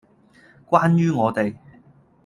[0.65, 1.53] 關於我地